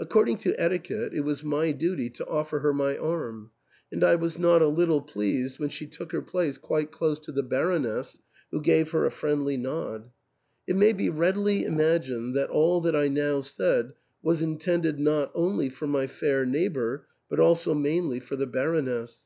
[0.00, 3.50] Ac cording to etiquette, it was my duty to offer her my arm,
[3.90, 7.32] and I was not a little pleased when she took her place quite close to
[7.32, 8.20] the Baroness,
[8.52, 10.12] who gave her a friendly nod.
[10.68, 15.70] It may be readily imagined that all that I now said was intended not only
[15.70, 19.24] for my fair neighbour, but also mainly for the Baroness.